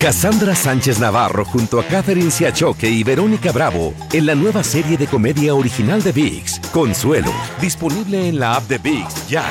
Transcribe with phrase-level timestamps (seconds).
[0.00, 5.08] Cassandra Sánchez Navarro junto a Catherine Siachoque y Verónica Bravo en la nueva serie de
[5.08, 9.42] comedia original de VIX, Consuelo, disponible en la app de VIX ya.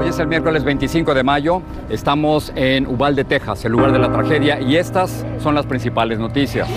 [0.00, 4.10] Hoy es el miércoles 25 de mayo, estamos en Uvalde, Texas, el lugar de la
[4.10, 6.68] tragedia, y estas son las principales noticias.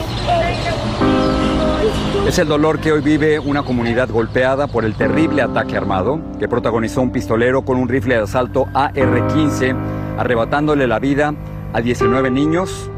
[2.27, 6.49] Es el dolor que hoy vive una comunidad golpeada por el terrible ataque armado que
[6.49, 9.73] protagonizó un pistolero con un rifle de asalto AR-15,
[10.17, 11.33] arrebatándole la vida
[11.71, 12.91] a 19 niños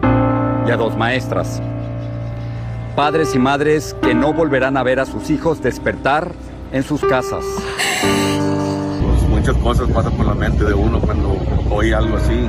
[0.68, 1.62] y a dos maestras.
[2.96, 6.32] Padres y madres que no volverán a ver a sus hijos despertar
[6.72, 7.46] en sus casas.
[8.02, 11.38] Pues muchas cosas pasan por la mente de uno cuando
[11.70, 12.48] oye algo así,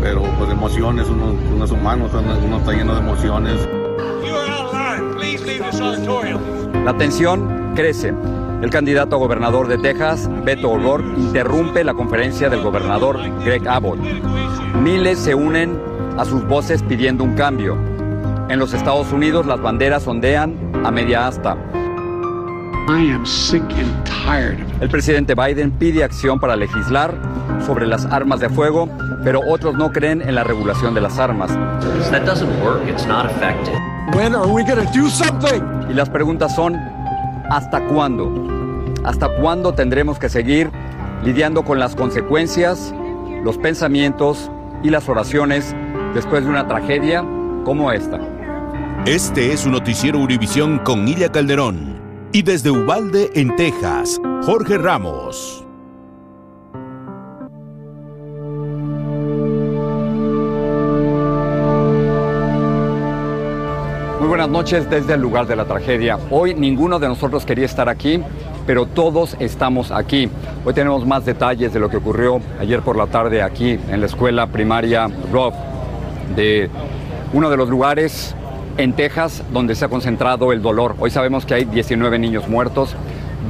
[0.00, 2.08] pero pues emociones, uno, uno es humano,
[2.42, 3.79] uno está lleno de emociones.
[6.84, 8.14] La tensión crece.
[8.62, 13.98] El candidato a gobernador de Texas, Beto O'Rourke, interrumpe la conferencia del gobernador Greg Abbott.
[14.82, 15.80] Miles se unen
[16.18, 17.76] a sus voces pidiendo un cambio.
[18.48, 21.56] En los Estados Unidos las banderas ondean a media asta.
[24.80, 27.14] El presidente Biden pide acción para legislar
[27.64, 28.88] sobre las armas de fuego,
[29.22, 31.56] pero otros no creen en la regulación de las armas.
[35.88, 36.74] Y las preguntas son,
[37.50, 38.30] ¿hasta cuándo?
[39.04, 40.70] ¿Hasta cuándo tendremos que seguir
[41.24, 42.92] lidiando con las consecuencias,
[43.44, 44.50] los pensamientos
[44.82, 45.74] y las oraciones
[46.14, 47.24] después de una tragedia
[47.64, 48.20] como esta?
[49.06, 51.98] Este es un noticiero Univisión con Ilia Calderón.
[52.32, 55.66] Y desde Ubalde, en Texas, Jorge Ramos.
[64.40, 66.18] Buenas noches desde el lugar de la tragedia.
[66.30, 68.22] Hoy ninguno de nosotros quería estar aquí,
[68.66, 70.30] pero todos estamos aquí.
[70.64, 74.06] Hoy tenemos más detalles de lo que ocurrió ayer por la tarde aquí en la
[74.06, 75.52] escuela primaria Rob,
[76.34, 76.70] de
[77.34, 78.34] uno de los lugares
[78.78, 80.96] en Texas donde se ha concentrado el dolor.
[80.98, 82.96] Hoy sabemos que hay 19 niños muertos,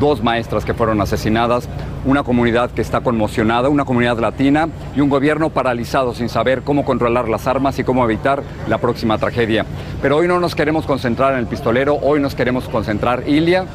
[0.01, 1.69] dos maestras que fueron asesinadas,
[2.05, 6.85] una comunidad que está conmocionada, una comunidad latina y un gobierno paralizado sin saber cómo
[6.85, 9.67] controlar las armas y cómo evitar la próxima tragedia.
[10.01, 13.67] Pero hoy no nos queremos concentrar en el pistolero, hoy nos queremos concentrar, Ilia,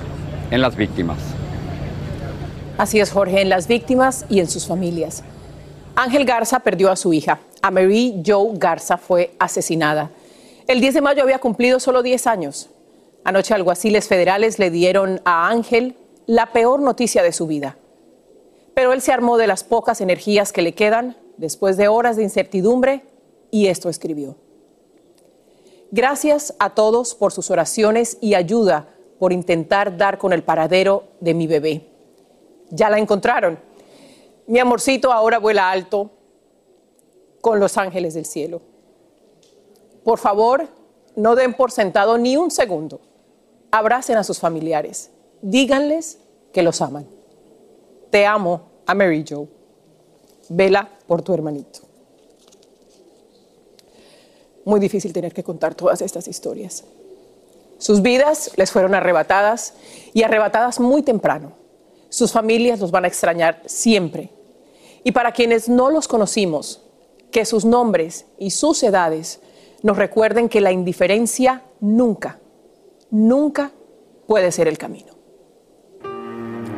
[0.51, 1.17] en las víctimas.
[2.77, 5.23] Así es, Jorge, en las víctimas y en sus familias.
[5.95, 7.39] Ángel Garza perdió a su hija.
[7.61, 10.11] A Marie Joe Garza fue asesinada.
[10.67, 12.69] El 10 de mayo había cumplido solo 10 años.
[13.23, 15.95] Anoche alguaciles federales le dieron a Ángel
[16.27, 17.77] la peor noticia de su vida.
[18.75, 22.23] Pero él se armó de las pocas energías que le quedan después de horas de
[22.23, 23.05] incertidumbre
[23.49, 24.35] y esto escribió.
[25.91, 31.33] Gracias a todos por sus oraciones y ayuda por intentar dar con el paradero de
[31.33, 31.89] mi bebé.
[32.69, 33.59] Ya la encontraron.
[34.45, 36.11] Mi amorcito ahora vuela alto
[37.39, 38.61] con los ángeles del cielo.
[40.03, 40.67] Por favor,
[41.15, 42.99] no den por sentado ni un segundo.
[43.71, 45.11] Abracen a sus familiares.
[45.41, 46.19] Díganles
[46.51, 47.14] que los aman.
[48.09, 49.47] Te amo a Mary Joe.
[50.49, 51.79] Vela por tu hermanito.
[54.63, 56.83] Muy difícil tener que contar todas estas historias.
[57.77, 59.73] Sus vidas les fueron arrebatadas
[60.13, 61.53] y arrebatadas muy temprano.
[62.09, 64.31] Sus familias los van a extrañar siempre.
[65.03, 66.81] Y para quienes no los conocimos,
[67.31, 69.39] que sus nombres y sus edades
[69.83, 72.39] nos recuerden que la indiferencia nunca,
[73.11, 73.71] nunca
[74.25, 75.14] puede ser el camino.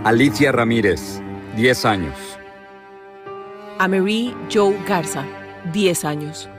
[0.08, 1.22] Alicia Ramírez,
[1.58, 2.16] 10 años.
[3.78, 5.26] A Marie Joe Garza,
[5.74, 6.50] 10 años.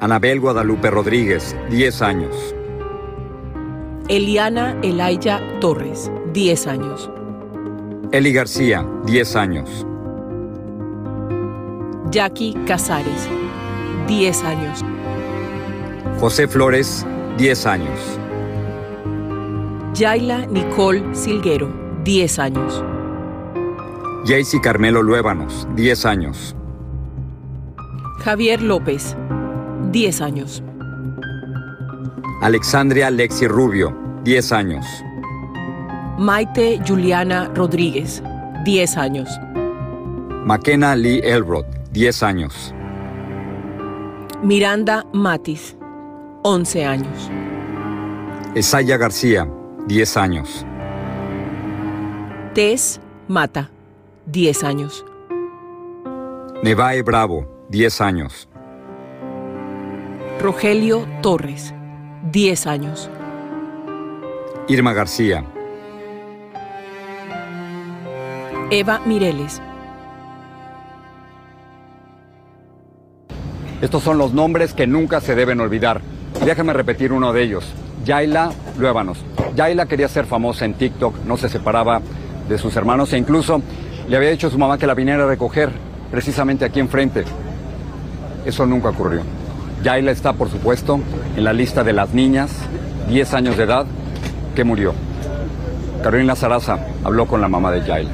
[0.00, 2.54] Anabel Guadalupe Rodríguez, 10 años.
[4.08, 7.10] Eliana Elaya Torres, 10 años.
[8.12, 9.86] Eli García, 10 años.
[12.10, 13.30] Jackie Casares,
[14.08, 14.84] 10 años.
[16.20, 17.06] José Flores,
[17.38, 17.98] 10 años.
[19.94, 22.84] Yaila Nicole Silguero, 10 años.
[24.24, 26.54] Jaycee Carmelo Luébanos, 10 años.
[28.20, 29.16] Javier López,
[29.90, 30.62] 10 años.
[32.42, 33.92] Alexandria Lexi Rubio,
[34.22, 34.86] 10 años.
[36.16, 38.22] Maite Juliana Rodríguez,
[38.64, 39.28] 10 años.
[40.44, 42.72] Makena Lee Elrod, 10 años.
[44.44, 45.76] Miranda Matis,
[46.44, 47.30] 11 años.
[48.54, 49.48] Esaya García,
[49.88, 50.65] 10 años.
[52.56, 53.70] Tess Mata,
[54.24, 55.04] 10 años.
[56.62, 58.48] Nevae Bravo, 10 años.
[60.40, 61.74] Rogelio Torres,
[62.32, 63.10] 10 años.
[64.68, 65.44] Irma García.
[68.70, 69.60] Eva Mireles.
[73.82, 76.00] Estos son los nombres que nunca se deben olvidar.
[76.42, 77.70] Déjame repetir uno de ellos.
[78.06, 79.22] Yaila Luébanos.
[79.54, 82.00] Yaila quería ser famosa en TikTok, no se separaba
[82.48, 83.60] de sus hermanos e incluso
[84.08, 85.70] le había dicho a su mamá que la viniera a recoger
[86.10, 87.24] precisamente aquí enfrente.
[88.44, 89.22] Eso nunca ocurrió.
[89.82, 91.00] Yaila está, por supuesto,
[91.36, 92.50] en la lista de las niñas,
[93.08, 93.86] 10 años de edad,
[94.54, 94.94] que murió.
[96.02, 98.10] Carolina Saraza habló con la mamá de Yaila.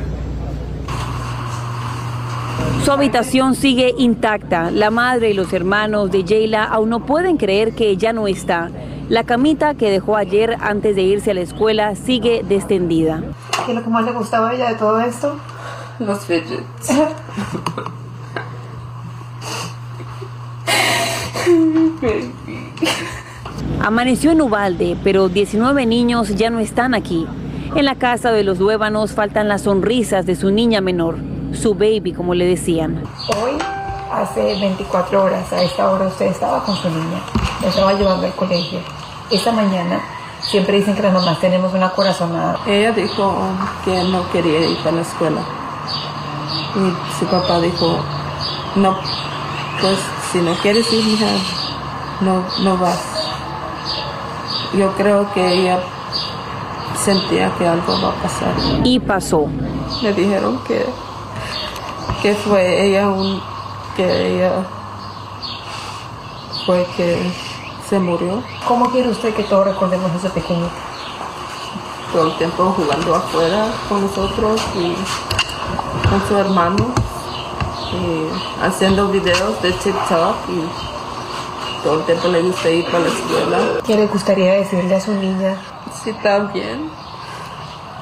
[2.84, 4.72] Su habitación sigue intacta.
[4.72, 8.70] La madre y los hermanos de Jayla aún no pueden creer que ella no está.
[9.08, 13.22] La camita que dejó ayer antes de irse a la escuela sigue descendida.
[13.64, 15.36] ¿Qué es lo que más le gustaba a ella de todo esto?
[15.98, 16.90] Los fidgets.
[23.80, 27.26] Amaneció en Ubalde, pero 19 niños ya no están aquí.
[27.74, 31.16] En la casa de los Duébanos faltan las sonrisas de su niña menor,
[31.52, 33.02] su baby, como le decían.
[33.40, 33.52] Hoy,
[34.12, 37.22] hace 24 horas, a esta hora usted estaba con su niña,
[37.60, 38.80] la estaba llevando al colegio.
[39.30, 40.00] Esta mañana,
[40.42, 42.58] siempre dicen que las mamás tenemos una corazonada.
[42.66, 43.34] Ella dijo
[43.84, 45.40] que no quería ir a la escuela.
[46.74, 47.98] Y su papá dijo,
[48.76, 48.96] no,
[49.80, 49.98] pues
[50.30, 51.26] si no quieres ir, hija,
[52.20, 53.00] no, no vas.
[54.74, 55.80] Yo creo que ella
[56.96, 58.54] sentía que algo va a pasar.
[58.84, 59.46] Y pasó.
[60.02, 60.86] Le dijeron que,
[62.22, 63.40] que fue ella un,
[63.96, 64.52] que ella
[66.64, 67.51] fue que
[67.88, 68.42] se murió.
[68.66, 70.70] ¿Cómo quiere usted que todos recordemos a esa pequeñita?
[72.12, 74.94] Todo el tiempo jugando afuera con nosotros y
[76.08, 76.92] con su hermano.
[77.92, 83.58] Y haciendo videos de TikTok y todo el tiempo le gusta ir para la escuela.
[83.84, 85.56] ¿Qué le gustaría decirle a su niña?
[86.02, 86.50] Sí, está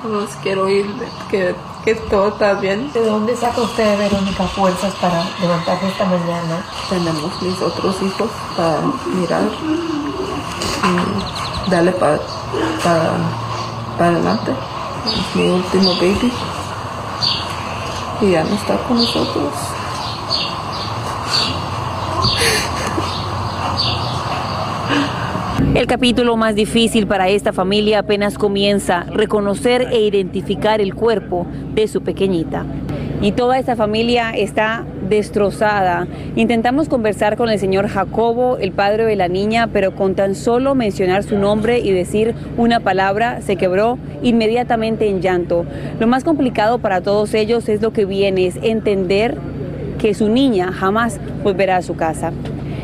[0.05, 0.87] Nos quiero ir,
[1.31, 1.55] que,
[1.85, 2.91] que todo está bien.
[2.93, 6.65] ¿De dónde saca usted, Verónica, fuerzas para levantarse esta mañana?
[6.89, 8.81] Tenemos mis otros hijos para
[9.15, 9.43] mirar
[10.85, 12.19] y darle para
[14.01, 14.53] para adelante.
[15.07, 16.33] Es mi último baby.
[18.23, 19.53] Y ya no está con nosotros.
[25.73, 31.47] El capítulo más difícil para esta familia apenas comienza, reconocer e identificar el cuerpo
[31.77, 32.65] de su pequeñita.
[33.23, 36.09] Y toda esta familia está destrozada.
[36.35, 40.75] Intentamos conversar con el señor Jacobo, el padre de la niña, pero con tan solo
[40.75, 45.67] mencionar su nombre y decir una palabra, se quebró inmediatamente en llanto.
[46.01, 49.37] Lo más complicado para todos ellos es lo que viene, es entender
[50.01, 52.33] que su niña jamás volverá a su casa.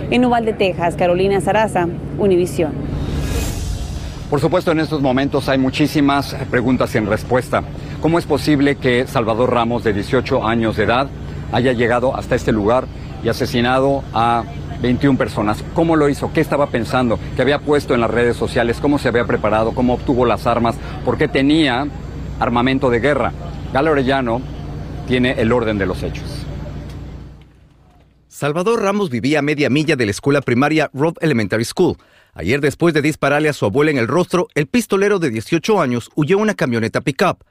[0.08, 1.88] En Uvalde, Texas, Carolina Saraza,
[2.19, 2.73] Univisión.
[4.31, 7.62] Por supuesto, en estos momentos hay muchísimas preguntas sin respuesta.
[8.00, 11.08] ¿Cómo es posible que Salvador Ramos, de 18 años de edad,
[11.53, 12.87] haya llegado hasta este lugar
[13.25, 14.44] y asesinado a
[14.81, 15.64] 21 personas?
[15.75, 16.32] ¿Cómo lo hizo?
[16.32, 17.19] ¿Qué estaba pensando?
[17.35, 18.79] ¿Qué había puesto en las redes sociales?
[18.81, 19.75] ¿Cómo se había preparado?
[19.75, 20.76] ¿Cómo obtuvo las armas?
[21.05, 21.87] ¿Por qué tenía
[22.38, 23.32] armamento de guerra?
[23.73, 24.41] Galo Orellano
[25.09, 26.36] tiene el orden de los hechos.
[28.37, 31.97] Salvador Ramos vivía a media milla de la escuela primaria Rob Elementary School.
[32.35, 36.11] Ayer, después de dispararle a su abuela en el rostro, el pistolero de 18 años
[36.17, 37.44] huyó en una camioneta pickup.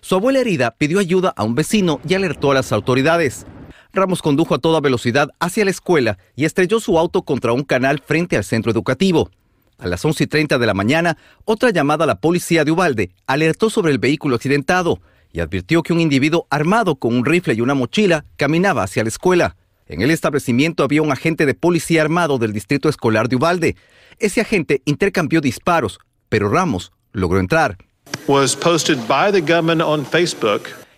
[0.00, 3.46] Su abuela herida pidió ayuda a un vecino y alertó a las autoridades.
[3.92, 8.02] Ramos condujo a toda velocidad hacia la escuela y estrelló su auto contra un canal
[8.04, 9.30] frente al centro educativo.
[9.78, 13.10] A las 11 y 30 de la mañana, otra llamada a la policía de Ubalde
[13.28, 15.00] alertó sobre el vehículo accidentado
[15.32, 19.08] y advirtió que un individuo armado con un rifle y una mochila caminaba hacia la
[19.08, 19.56] escuela.
[19.92, 23.76] En el establecimiento había un agente de policía armado del distrito escolar de Ubalde.
[24.18, 25.98] Ese agente intercambió disparos,
[26.30, 27.76] pero Ramos logró entrar.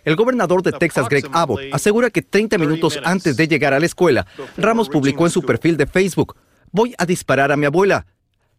[0.05, 3.87] El gobernador de Texas, Greg Abbott, asegura que 30 minutos antes de llegar a la
[3.87, 6.37] escuela, Ramos publicó en su perfil de Facebook,
[6.71, 8.07] voy a disparar a mi abuela.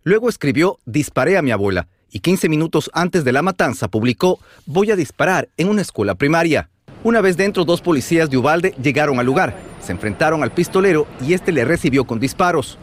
[0.04, 1.88] Luego escribió, disparé a mi abuela.
[2.12, 6.70] Y 15 minutos antes de la matanza publicó, voy a disparar en una escuela primaria.
[7.06, 11.34] Una vez dentro, dos policías de Ubalde llegaron al lugar, se enfrentaron al pistolero y
[11.34, 12.77] este le recibió con disparos.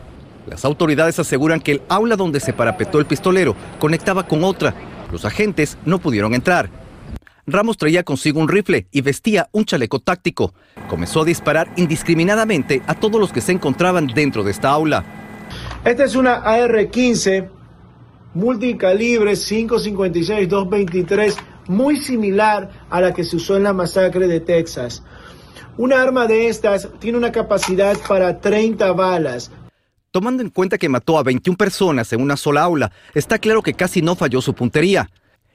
[0.46, 4.74] Las autoridades aseguran que el aula donde se parapetó el pistolero conectaba con otra.
[5.10, 6.70] Los agentes no pudieron entrar.
[7.46, 10.54] Ramos traía consigo un rifle y vestía un chaleco táctico.
[10.88, 15.04] Comenzó a disparar indiscriminadamente a todos los que se encontraban dentro de esta aula.
[15.84, 17.48] Esta es una AR-15
[18.34, 21.34] multicalibre 556-223
[21.66, 25.02] muy similar a la que se usó en la masacre de Texas.
[25.78, 29.50] Una arma de estas tiene una capacidad para 30 balas.
[30.10, 33.72] Tomando en cuenta que mató a 21 personas en una sola aula, está claro que
[33.72, 35.10] casi no falló su puntería.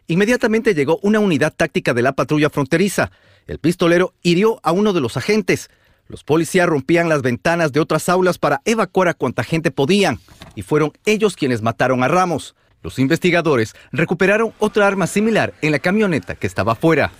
[0.07, 3.11] Inmediatamente llegó una unidad táctica de la patrulla fronteriza.
[3.45, 5.69] El pistolero hirió a uno de los agentes.
[6.07, 10.19] Los policías rompían las ventanas de otras aulas para evacuar a cuanta gente podían,
[10.55, 12.55] y fueron ellos quienes mataron a Ramos.
[12.81, 17.11] Los investigadores recuperaron otra arma similar en la camioneta que estaba afuera.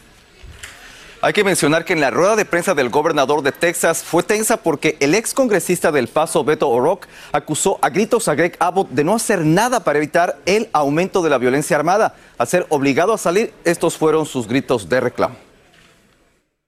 [1.20, 4.58] Hay que mencionar que en la rueda de prensa del gobernador de Texas fue tensa
[4.58, 9.04] porque el ex congresista del Paso, Beto O'Rourke, acusó a gritos a Greg Abbott de
[9.04, 12.14] no hacer nada para evitar el aumento de la violencia armada.
[12.38, 15.36] Al ser obligado a salir, estos fueron sus gritos de reclamo.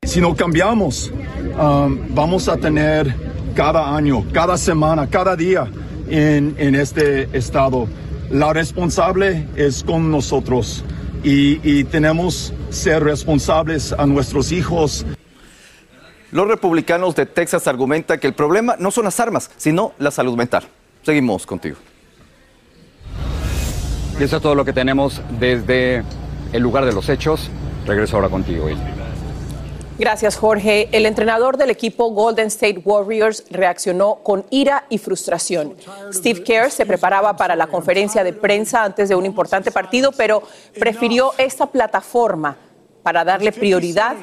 [0.02, 1.12] Si no cambiamos,
[1.62, 3.14] um, vamos a tener
[3.54, 5.70] cada año, cada semana, cada día
[6.10, 7.88] en, en este estado.
[8.32, 10.84] La responsable es con nosotros
[11.24, 15.06] y, y tenemos ser responsables a nuestros hijos.
[16.32, 20.36] Los republicanos de Texas argumentan que el problema no son las armas, sino la salud
[20.36, 20.64] mental.
[21.04, 21.78] Seguimos contigo.
[24.20, 26.04] Y eso es todo lo que tenemos desde
[26.52, 27.50] el lugar de los hechos.
[27.86, 28.99] Regreso ahora contigo, Will.
[30.00, 30.88] Gracias, Jorge.
[30.94, 35.76] El entrenador del equipo Golden State Warriors reaccionó con ira y frustración.
[36.14, 40.42] Steve Kerr se preparaba para la conferencia de prensa antes de un importante partido, pero
[40.80, 42.56] prefirió esta plataforma
[43.04, 44.16] para darle prioridad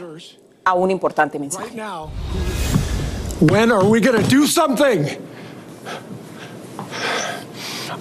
[0.65, 1.77] a un importante mensaje.
[3.41, 5.07] When are we going to do something?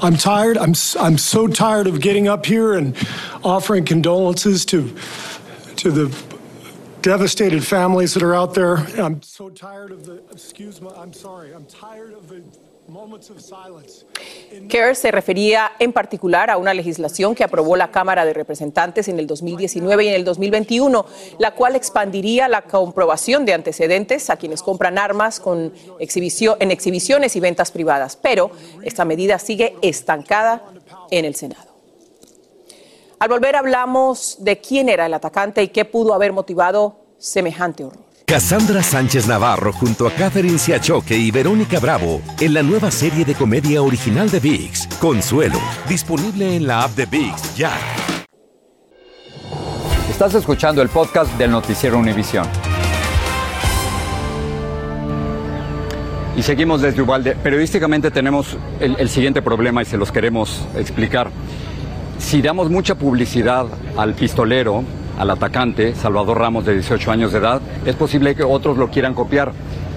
[0.01, 0.58] I'm tired.
[0.58, 2.96] I'm I'm so tired of getting up here and
[3.44, 4.94] offering condolences to
[5.77, 6.35] to the
[7.05, 8.77] devastated families that are out there.
[8.97, 10.89] I'm so tired of the excuse me.
[10.97, 11.53] I'm sorry.
[11.53, 12.41] I'm tired of the.
[14.69, 19.17] Kerr se refería en particular a una legislación que aprobó la Cámara de Representantes en
[19.17, 21.03] el 2019 y en el 2021,
[21.39, 27.35] la cual expandiría la comprobación de antecedentes a quienes compran armas con exhibición, en exhibiciones
[27.35, 28.19] y ventas privadas.
[28.21, 28.51] Pero
[28.83, 30.63] esta medida sigue estancada
[31.09, 31.75] en el Senado.
[33.19, 38.03] Al volver hablamos de quién era el atacante y qué pudo haber motivado semejante horror.
[38.25, 43.36] Cassandra Sánchez Navarro junto a Catherine Siachoque y Verónica Bravo en la nueva serie de
[43.36, 47.72] comedia original de VIX, Consuelo, disponible en la app de VIX ya.
[50.10, 52.48] Estás escuchando el podcast del noticiero Univisión.
[56.36, 57.36] Y seguimos desde Ubalde.
[57.36, 61.31] Periodísticamente tenemos el, el siguiente problema y se los queremos explicar.
[62.17, 63.67] Si damos mucha publicidad
[63.98, 64.84] al pistolero,
[65.19, 69.13] al atacante, Salvador Ramos, de 18 años de edad, es posible que otros lo quieran
[69.13, 69.51] copiar.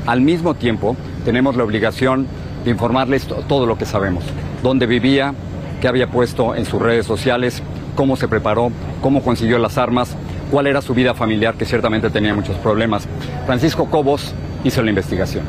[0.06, 2.26] Al mismo tiempo, tenemos la obligación
[2.64, 4.25] de informarles todo lo que sabemos.
[4.62, 5.34] Dónde vivía,
[5.80, 7.62] qué había puesto en sus redes sociales,
[7.94, 8.70] cómo se preparó,
[9.00, 10.16] cómo consiguió las armas,
[10.50, 13.06] cuál era su vida familiar, que ciertamente tenía muchos problemas.
[13.46, 14.34] Francisco Cobos
[14.64, 15.44] hizo la investigación.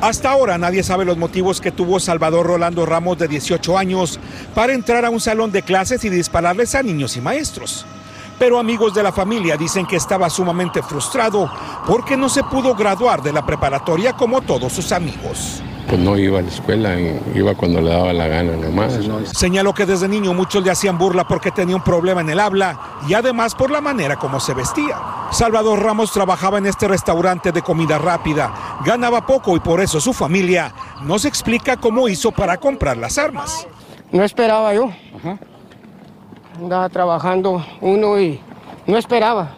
[0.00, 4.18] Hasta ahora nadie sabe los motivos que tuvo Salvador Rolando Ramos de 18 años
[4.54, 7.86] para entrar a un salón de clases y dispararles a niños y maestros.
[8.38, 11.50] Pero amigos de la familia dicen que estaba sumamente frustrado
[11.86, 15.62] porque no se pudo graduar de la preparatoria como todos sus amigos.
[15.92, 16.96] Pues no iba a la escuela,
[17.34, 18.98] iba cuando le daba la gana nomás.
[19.34, 22.80] Señaló que desde niño muchos le hacían burla porque tenía un problema en el habla
[23.06, 24.96] y además por la manera como se vestía.
[25.32, 28.54] Salvador Ramos trabajaba en este restaurante de comida rápida,
[28.86, 30.72] ganaba poco y por eso su familia
[31.02, 33.68] no se explica cómo hizo para comprar las armas.
[34.12, 34.90] No esperaba yo.
[36.56, 38.40] Andaba trabajando uno y
[38.86, 39.56] no esperaba.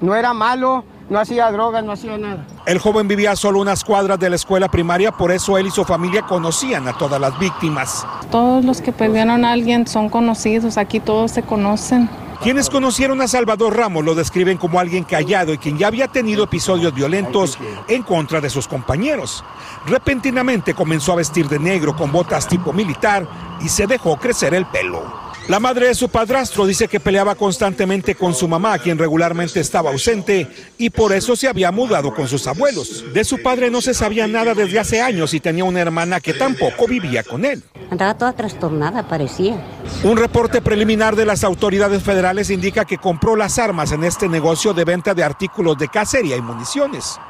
[0.00, 2.46] No era malo, no hacía drogas, no hacía nada.
[2.66, 5.70] El joven vivía a solo unas cuadras de la escuela primaria, por eso él y
[5.70, 8.04] su familia conocían a todas las víctimas.
[8.32, 12.10] Todos los que perdieron a alguien son conocidos, aquí todos se conocen.
[12.42, 16.42] Quienes conocieron a Salvador Ramos lo describen como alguien callado y quien ya había tenido
[16.42, 17.56] episodios violentos
[17.86, 19.44] en contra de sus compañeros.
[19.86, 23.28] Repentinamente comenzó a vestir de negro con botas tipo militar
[23.60, 25.25] y se dejó crecer el pelo.
[25.48, 29.90] La madre de su padrastro dice que peleaba constantemente con su mamá, quien regularmente estaba
[29.90, 33.04] ausente, y por eso se había mudado con sus abuelos.
[33.14, 36.34] De su padre no se sabía nada desde hace años y tenía una hermana que
[36.34, 37.62] tampoco vivía con él.
[37.92, 39.64] Andaba toda trastornada, parecía.
[40.02, 44.74] Un reporte preliminar de las autoridades federales indica que compró las armas en este negocio
[44.74, 47.20] de venta de artículos de cacería y municiones.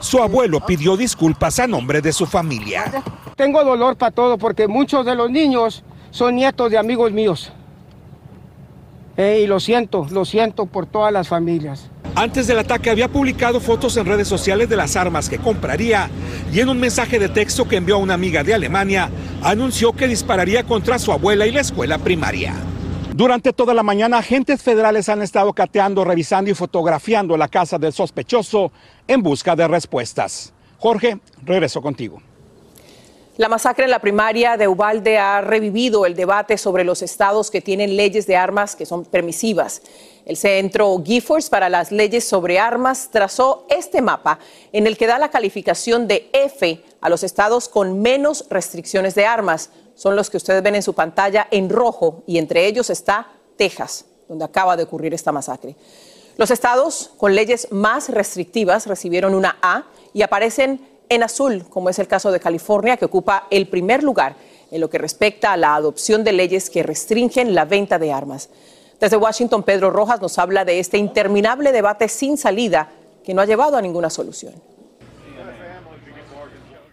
[0.00, 3.04] Su abuelo pidió disculpas a nombre de su familia.
[3.36, 7.52] Tengo dolor para todo porque muchos de los niños son nietos de amigos míos.
[9.20, 11.90] Y lo siento, lo siento por todas las familias.
[12.14, 16.08] Antes del ataque había publicado fotos en redes sociales de las armas que compraría
[16.52, 19.10] y en un mensaje de texto que envió a una amiga de Alemania
[19.42, 22.54] anunció que dispararía contra su abuela y la escuela primaria.
[23.14, 27.92] Durante toda la mañana, agentes federales han estado cateando, revisando y fotografiando la casa del
[27.92, 28.72] sospechoso
[29.06, 30.54] en busca de respuestas.
[30.78, 32.22] Jorge, regreso contigo.
[33.40, 37.62] La masacre en la primaria de Ubalde ha revivido el debate sobre los estados que
[37.62, 39.80] tienen leyes de armas que son permisivas.
[40.26, 44.40] El Centro Giffords para las leyes sobre armas trazó este mapa
[44.74, 49.24] en el que da la calificación de F a los estados con menos restricciones de
[49.24, 49.70] armas.
[49.94, 54.04] Son los que ustedes ven en su pantalla en rojo y entre ellos está Texas,
[54.28, 55.76] donde acaba de ocurrir esta masacre.
[56.36, 61.98] Los estados con leyes más restrictivas recibieron una A y aparecen en azul, como es
[61.98, 64.36] el caso de California, que ocupa el primer lugar
[64.70, 68.48] en lo que respecta a la adopción de leyes que restringen la venta de armas.
[69.00, 72.90] Desde Washington, Pedro Rojas nos habla de este interminable debate sin salida
[73.24, 74.54] que no ha llevado a ninguna solución.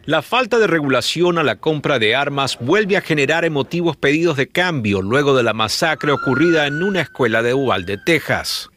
[0.05, 4.47] La falta de regulación a la compra de armas vuelve a generar emotivos pedidos de
[4.47, 8.69] cambio luego de la masacre ocurrida en una escuela de Uvalde, Texas.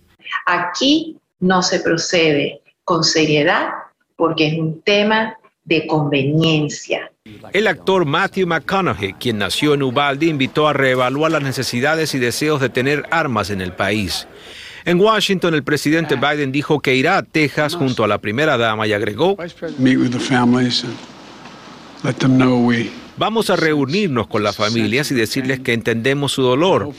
[0.45, 3.71] Aquí no se procede con seriedad
[4.21, 7.11] porque es un tema de conveniencia.
[7.53, 12.61] El actor Matthew McConaughey, quien nació en Ubalde, invitó a reevaluar las necesidades y deseos
[12.61, 14.29] de tener armas en el país.
[14.85, 18.87] En Washington, el presidente Biden dijo que irá a Texas junto a la primera dama
[18.87, 19.37] y agregó,
[23.17, 26.91] vamos a reunirnos con las familias y decirles que entendemos su dolor.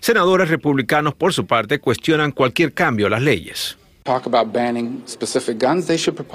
[0.00, 3.76] Senadores republicanos, por su parte, cuestionan cualquier cambio a las leyes.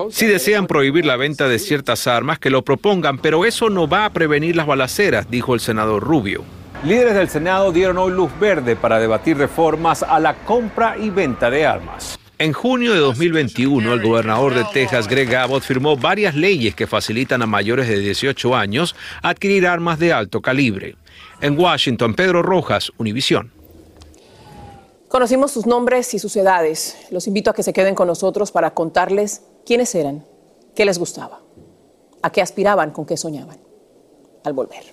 [0.10, 4.06] Si desean prohibir la venta de ciertas armas, que lo propongan, pero eso no va
[4.06, 6.44] a prevenir las balaceras, dijo el senador Rubio.
[6.84, 11.52] Líderes del Senado dieron hoy luz verde para debatir reformas a la compra y venta
[11.52, 12.18] de armas.
[12.40, 17.44] En junio de 2021, el gobernador de Texas, Greg Abbott, firmó varias leyes que facilitan
[17.44, 20.96] a mayores de 18 años adquirir armas de alto calibre.
[21.42, 23.59] En Washington, Pedro Rojas, Univisión.
[25.10, 26.96] Conocimos sus nombres y sus edades.
[27.10, 30.24] Los invito a que se queden con nosotros para contarles quiénes eran,
[30.76, 31.42] qué les gustaba,
[32.22, 33.58] a qué aspiraban, con qué soñaban.
[34.44, 34.84] Al volver.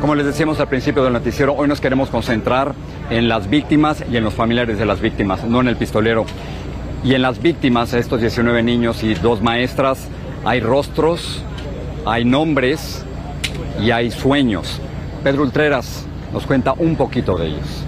[0.00, 2.74] Como les decíamos al principio del noticiero, hoy nos queremos concentrar
[3.10, 6.24] en las víctimas y en los familiares de las víctimas, no en el pistolero.
[7.06, 10.08] Y en las víctimas, estos 19 niños y dos maestras,
[10.44, 11.40] hay rostros,
[12.04, 13.04] hay nombres
[13.80, 14.80] y hay sueños.
[15.22, 17.84] Pedro Ultreras nos cuenta un poquito de ellos.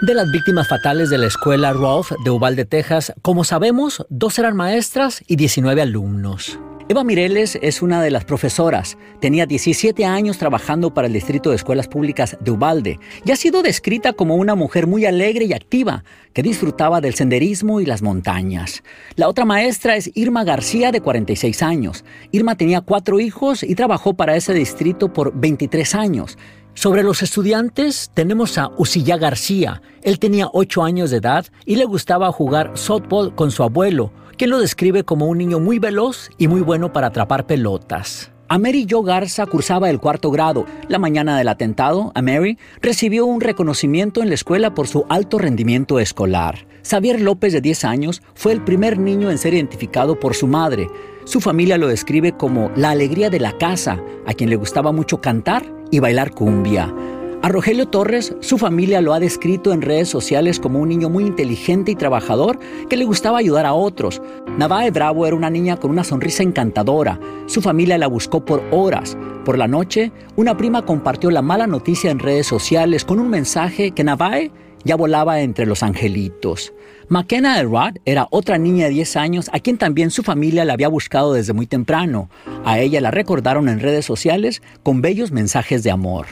[0.00, 4.56] De las víctimas fatales de la escuela Rolf de Uvalde, Texas, como sabemos, dos eran
[4.56, 6.58] maestras y 19 alumnos.
[6.90, 8.96] Eva Mireles es una de las profesoras.
[9.20, 13.60] Tenía 17 años trabajando para el Distrito de Escuelas Públicas de Ubalde y ha sido
[13.60, 18.82] descrita como una mujer muy alegre y activa que disfrutaba del senderismo y las montañas.
[19.16, 22.06] La otra maestra es Irma García, de 46 años.
[22.32, 26.38] Irma tenía cuatro hijos y trabajó para ese distrito por 23 años.
[26.72, 29.82] Sobre los estudiantes tenemos a Usilla García.
[30.00, 34.50] Él tenía 8 años de edad y le gustaba jugar softball con su abuelo, quien
[34.50, 38.30] lo describe como un niño muy veloz y muy bueno para atrapar pelotas.
[38.48, 40.64] Mary Jo Garza cursaba el cuarto grado.
[40.88, 45.98] La mañana del atentado, Mary recibió un reconocimiento en la escuela por su alto rendimiento
[45.98, 46.66] escolar.
[46.88, 50.88] Xavier López, de 10 años, fue el primer niño en ser identificado por su madre.
[51.24, 55.20] Su familia lo describe como la alegría de la casa, a quien le gustaba mucho
[55.20, 56.94] cantar y bailar cumbia.
[57.40, 61.24] A Rogelio Torres, su familia lo ha descrito en redes sociales como un niño muy
[61.24, 62.58] inteligente y trabajador
[62.90, 64.20] que le gustaba ayudar a otros.
[64.58, 67.20] Navae Bravo era una niña con una sonrisa encantadora.
[67.46, 69.16] Su familia la buscó por horas.
[69.44, 73.92] Por la noche, una prima compartió la mala noticia en redes sociales con un mensaje
[73.92, 74.50] que Navae
[74.82, 76.72] ya volaba entre los angelitos.
[77.08, 80.88] McKenna Elrod era otra niña de 10 años a quien también su familia la había
[80.88, 82.30] buscado desde muy temprano.
[82.64, 86.26] A ella la recordaron en redes sociales con bellos mensajes de amor.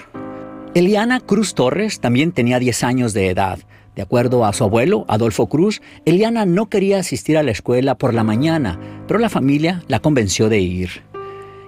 [0.77, 3.59] Eliana Cruz Torres también tenía 10 años de edad.
[3.95, 8.12] De acuerdo a su abuelo, Adolfo Cruz, Eliana no quería asistir a la escuela por
[8.12, 10.91] la mañana, pero la familia la convenció de ir.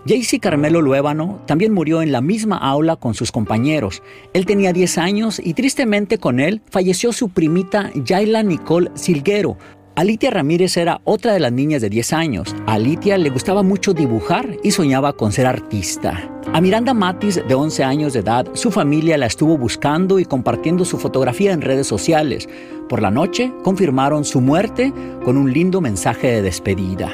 [0.07, 4.03] Jaycee Carmelo Luébano también murió en la misma aula con sus compañeros.
[4.35, 9.57] Él tenía 10 años y tristemente con él falleció su primita Yaila Nicole Silguero,
[9.99, 12.55] Alitia Ramírez era otra de las niñas de 10 años.
[12.69, 16.31] A Alitia le gustaba mucho dibujar y soñaba con ser artista.
[16.53, 20.85] A Miranda Matis, de 11 años de edad, su familia la estuvo buscando y compartiendo
[20.85, 22.49] su fotografía en redes sociales.
[22.89, 24.93] Por la noche confirmaron su muerte
[25.25, 27.11] con un lindo mensaje de despedida.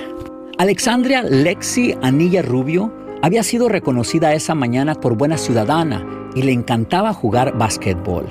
[0.58, 2.92] Alexandria Lexi Anilla Rubio
[3.22, 8.26] había sido reconocida esa mañana por buena ciudadana y le encantaba jugar básquetbol.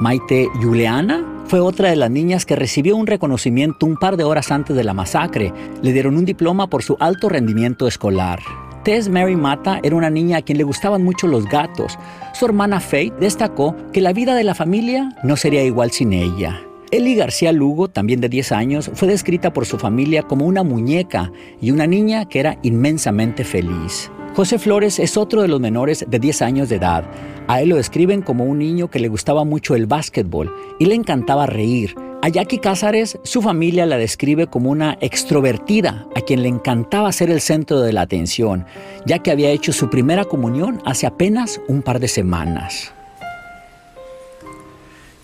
[0.00, 4.52] Maite Juliana fue otra de las niñas que recibió un reconocimiento un par de horas
[4.52, 5.52] antes de la masacre.
[5.82, 8.38] Le dieron un diploma por su alto rendimiento escolar.
[8.84, 11.98] Tess Mary Mata era una niña a quien le gustaban mucho los gatos.
[12.34, 16.60] Su hermana Faith destacó que la vida de la familia no sería igual sin ella.
[16.90, 21.32] Eli García Lugo, también de 10 años, fue descrita por su familia como una muñeca
[21.62, 24.10] y una niña que era inmensamente feliz.
[24.38, 27.02] José Flores es otro de los menores de 10 años de edad.
[27.48, 30.94] A él lo describen como un niño que le gustaba mucho el básquetbol y le
[30.94, 31.96] encantaba reír.
[32.22, 37.30] A Jackie Cázares, su familia la describe como una extrovertida a quien le encantaba ser
[37.30, 38.64] el centro de la atención,
[39.04, 42.92] ya que había hecho su primera comunión hace apenas un par de semanas.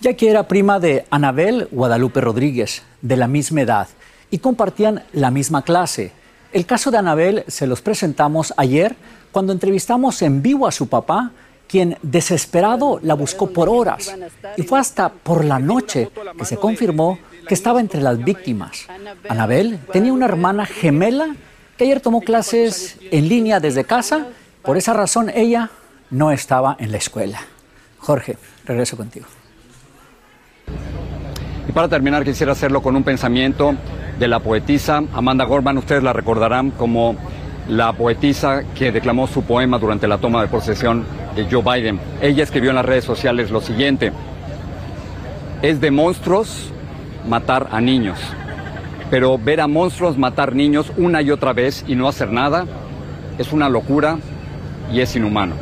[0.01, 3.87] Jackie era prima de Anabel Guadalupe Rodríguez, de la misma edad,
[4.29, 6.11] y compartían la misma clase.
[6.55, 8.95] El caso de Anabel se los presentamos ayer
[9.33, 11.31] cuando entrevistamos en vivo a su papá,
[11.67, 14.15] quien desesperado la buscó por horas.
[14.55, 18.87] Y fue hasta por la noche que se confirmó que estaba entre las víctimas.
[19.27, 21.35] Anabel tenía una hermana gemela
[21.77, 24.27] que ayer tomó clases en línea desde casa.
[24.61, 25.71] Por esa razón ella
[26.09, 27.41] no estaba en la escuela.
[27.99, 29.25] Jorge, regreso contigo.
[31.75, 33.75] Para terminar quisiera hacerlo con un pensamiento
[34.17, 35.77] de la poetisa Amanda Gorman.
[35.77, 37.17] Ustedes la recordarán como
[37.67, 41.03] la poetisa que declamó su poema durante la toma de posesión
[41.35, 41.99] de Joe Biden.
[42.21, 44.13] Ella escribió en las redes sociales lo siguiente.
[45.61, 46.71] Es de monstruos
[47.27, 48.19] matar a niños,
[49.09, 52.65] pero ver a monstruos matar niños una y otra vez y no hacer nada
[53.37, 54.17] es una locura
[54.93, 55.55] y es inhumano.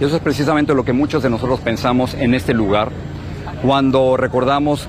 [0.00, 2.90] Y eso es precisamente lo que muchos de nosotros pensamos en este lugar
[3.64, 4.88] cuando recordamos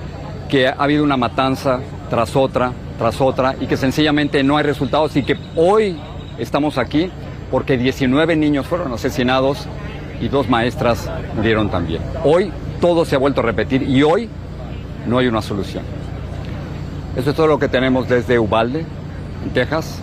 [0.52, 5.16] que ha habido una matanza tras otra, tras otra, y que sencillamente no hay resultados
[5.16, 5.98] y que hoy
[6.38, 7.10] estamos aquí
[7.50, 9.66] porque 19 niños fueron asesinados
[10.20, 12.02] y dos maestras murieron también.
[12.22, 14.28] Hoy todo se ha vuelto a repetir y hoy
[15.06, 15.84] no hay una solución.
[17.16, 18.84] Eso es todo lo que tenemos desde Ubalde,
[19.44, 20.00] en Texas.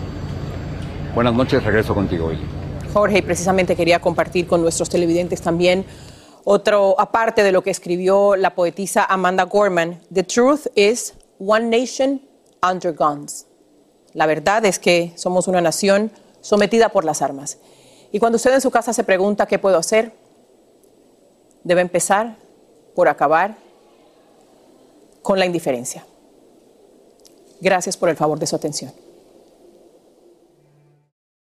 [1.14, 2.38] Buenas noches, regreso contigo, hoy.
[2.92, 5.84] Jorge, precisamente quería compartir con nuestros televidentes también
[6.44, 12.22] otro, aparte de lo que escribió la poetisa Amanda Gorman, The truth is one nation
[12.62, 13.46] under guns.
[14.12, 17.58] La verdad es que somos una nación sometida por las armas.
[18.12, 20.12] Y cuando usted en su casa se pregunta qué puedo hacer,
[21.62, 22.36] debe empezar
[22.94, 23.56] por acabar
[25.22, 26.04] con la indiferencia.
[27.60, 28.92] Gracias por el favor de su atención.